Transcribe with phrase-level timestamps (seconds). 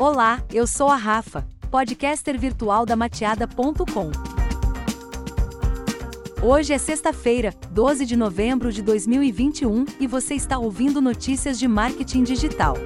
[0.00, 4.10] Olá, eu sou a Rafa, podcaster virtual da mateada.com.
[6.42, 12.22] Hoje é sexta-feira, 12 de novembro de 2021, e você está ouvindo notícias de marketing
[12.22, 12.78] digital.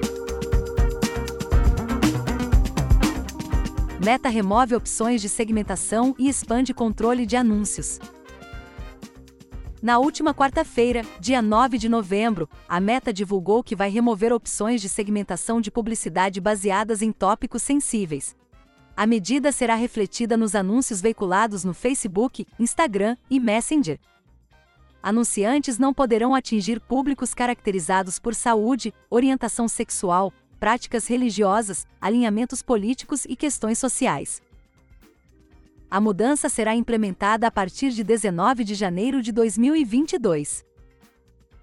[4.03, 7.97] Meta remove opções de segmentação e expande controle de anúncios.
[9.85, 14.89] Na última quarta-feira, dia 9 de novembro, a Meta divulgou que vai remover opções de
[14.89, 18.35] segmentação de publicidade baseadas em tópicos sensíveis.
[18.97, 23.99] A medida será refletida nos anúncios veiculados no Facebook, Instagram e Messenger.
[25.03, 33.35] Anunciantes não poderão atingir públicos caracterizados por saúde, orientação sexual, práticas religiosas, alinhamentos políticos e
[33.35, 34.41] questões sociais.
[35.89, 40.65] A mudança será implementada a partir de 19 de janeiro de 2022.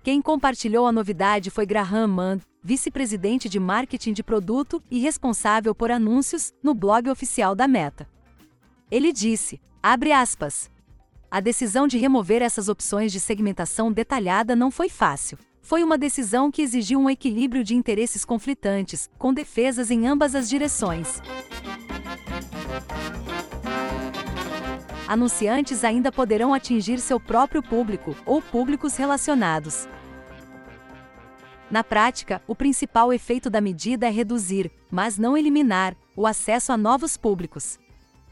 [0.02, 5.90] Quem compartilhou a novidade foi Graham Mann, vice-presidente de marketing de produto e responsável por
[5.90, 8.08] anúncios, no blog oficial da Meta.
[8.90, 10.70] Ele disse: aspas.
[11.30, 15.38] A decisão de remover essas opções de segmentação detalhada não foi fácil.
[15.62, 20.48] Foi uma decisão que exigiu um equilíbrio de interesses conflitantes, com defesas em ambas as
[20.48, 21.22] direções.
[25.12, 29.86] Anunciantes ainda poderão atingir seu próprio público ou públicos relacionados.
[31.70, 36.76] Na prática, o principal efeito da medida é reduzir, mas não eliminar, o acesso a
[36.76, 37.78] novos públicos.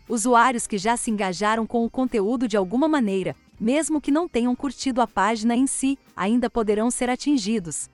[0.09, 4.56] Usuários que já se engajaram com o conteúdo de alguma maneira, mesmo que não tenham
[4.56, 7.91] curtido a página em si, ainda poderão ser atingidos.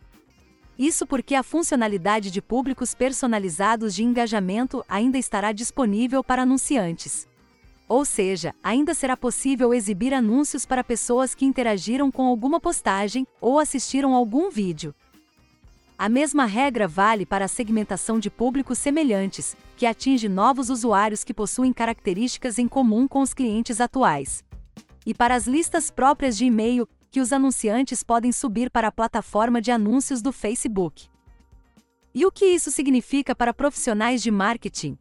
[0.79, 7.27] Isso porque a funcionalidade de públicos personalizados de engajamento ainda estará disponível para anunciantes.
[7.89, 13.59] Ou seja, ainda será possível exibir anúncios para pessoas que interagiram com alguma postagem ou
[13.59, 14.95] assistiram algum vídeo.
[15.99, 21.33] A mesma regra vale para a segmentação de públicos semelhantes, que atinge novos usuários que
[21.33, 24.45] possuem características em comum com os clientes atuais.
[25.07, 29.59] E para as listas próprias de e-mail, que os anunciantes podem subir para a plataforma
[29.63, 31.09] de anúncios do Facebook.
[32.15, 34.99] E o que isso significa para profissionais de marketing?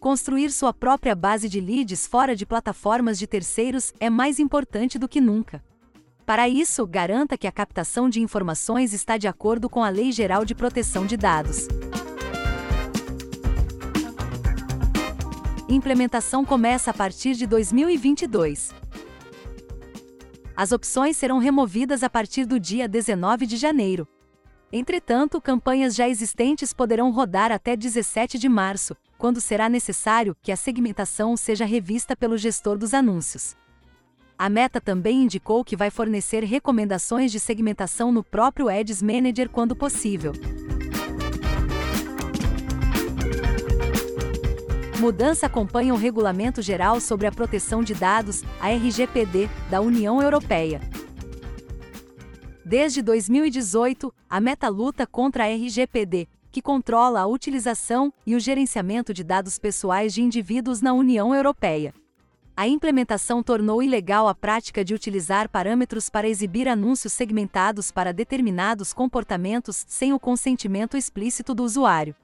[0.00, 5.08] Construir sua própria base de leads fora de plataformas de terceiros é mais importante do
[5.08, 5.62] que nunca.
[6.26, 10.44] Para isso, garanta que a captação de informações está de acordo com a Lei Geral
[10.44, 11.68] de Proteção de Dados.
[15.68, 18.70] Implementação começa a partir de 2022.
[20.56, 24.06] As opções serão removidas a partir do dia 19 de janeiro.
[24.76, 30.56] Entretanto, campanhas já existentes poderão rodar até 17 de março, quando será necessário que a
[30.56, 33.54] segmentação seja revista pelo gestor dos anúncios.
[34.36, 39.76] A Meta também indicou que vai fornecer recomendações de segmentação no próprio Ads Manager quando
[39.76, 40.32] possível.
[44.98, 50.80] Mudança acompanha o Regulamento Geral sobre a Proteção de Dados, a RGPD, da União Europeia.
[52.76, 59.14] Desde 2018, a Meta luta contra a RGPD, que controla a utilização e o gerenciamento
[59.14, 61.94] de dados pessoais de indivíduos na União Europeia.
[62.56, 68.92] A implementação tornou ilegal a prática de utilizar parâmetros para exibir anúncios segmentados para determinados
[68.92, 72.16] comportamentos sem o consentimento explícito do usuário.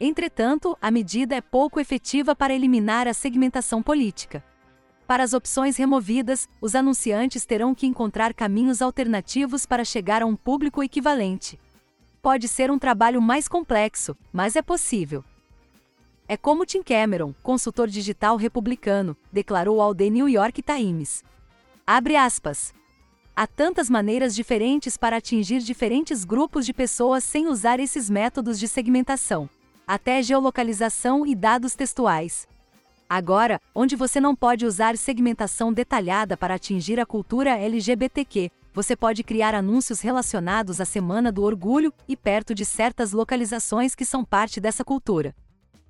[0.00, 4.42] Entretanto, a medida é pouco efetiva para eliminar a segmentação política.
[5.06, 10.36] Para as opções removidas, os anunciantes terão que encontrar caminhos alternativos para chegar a um
[10.36, 11.58] público equivalente
[12.24, 15.22] pode ser um trabalho mais complexo, mas é possível.
[16.26, 21.22] É como Tim Cameron, consultor digital republicano, declarou ao The New York Times.
[21.86, 22.72] Abre aspas.
[23.36, 28.68] Há tantas maneiras diferentes para atingir diferentes grupos de pessoas sem usar esses métodos de
[28.68, 29.46] segmentação,
[29.86, 32.48] até geolocalização e dados textuais.
[33.16, 39.22] Agora, onde você não pode usar segmentação detalhada para atingir a cultura LGBTQ, você pode
[39.22, 44.60] criar anúncios relacionados à Semana do Orgulho e perto de certas localizações que são parte
[44.60, 45.32] dessa cultura.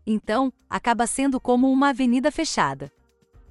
[0.06, 2.92] Então, acaba sendo como uma avenida fechada.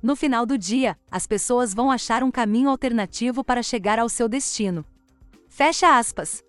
[0.03, 4.29] No final do dia, as pessoas vão achar um caminho alternativo para chegar ao seu
[4.29, 4.85] destino.
[5.49, 6.43] Fecha aspas.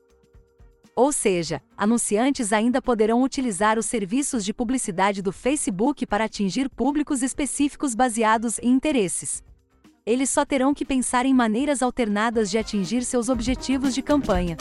[0.96, 7.22] Ou seja, anunciantes ainda poderão utilizar os serviços de publicidade do Facebook para atingir públicos
[7.22, 9.42] específicos baseados em interesses
[10.06, 14.56] eles só terão que pensar em maneiras alternadas de atingir seus objetivos de campanha.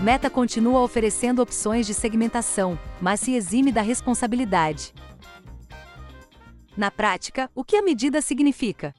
[0.00, 4.94] Meta continua oferecendo opções de segmentação, mas se exime da responsabilidade.
[6.76, 8.94] Na prática, o que a medida significa?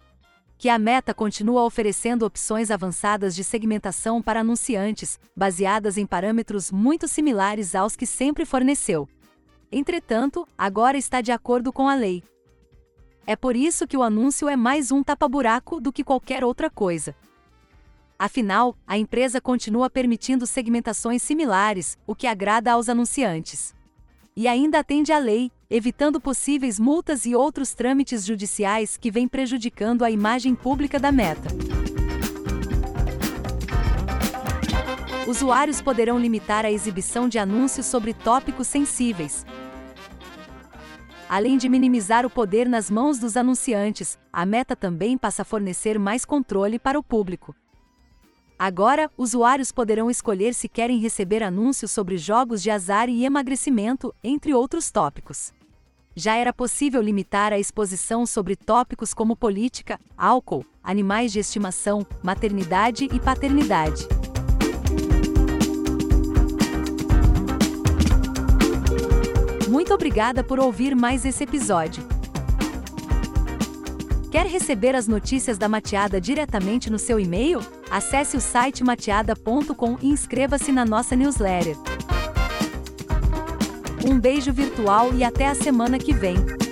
[0.63, 7.06] Que a Meta continua oferecendo opções avançadas de segmentação para anunciantes, baseadas em parâmetros muito
[7.06, 9.06] similares aos que sempre forneceu.
[9.69, 12.24] Entretanto, agora está de acordo com a lei.
[13.27, 17.13] É por isso que o anúncio é mais um tapa-buraco do que qualquer outra coisa.
[18.18, 23.75] Afinal, a empresa continua permitindo segmentações similares, o que agrada aos anunciantes.
[24.33, 30.04] E ainda atende à lei, evitando possíveis multas e outros trâmites judiciais que vêm prejudicando
[30.04, 31.50] a imagem pública da Meta.
[35.27, 39.45] Usuários poderão limitar a exibição de anúncios sobre tópicos sensíveis.
[41.30, 45.98] Além de minimizar o poder nas mãos dos anunciantes, a Meta também passa a fornecer
[45.98, 47.56] mais controle para o público.
[48.65, 54.54] Agora, usuários poderão escolher se querem receber anúncios sobre jogos de azar e emagrecimento, entre
[54.54, 55.51] outros tópicos.
[56.15, 63.10] Já era possível limitar a exposição sobre tópicos como política, álcool, animais de estimação, maternidade
[63.13, 64.07] e paternidade.
[69.68, 72.12] Muito obrigada por ouvir mais esse episódio.
[74.33, 77.59] Quer receber as notícias da Mateada diretamente no seu e-mail?
[77.91, 81.77] Acesse o site mateada.com e inscreva-se na nossa newsletter.
[84.03, 86.62] Um beijo virtual e até a semana que vem.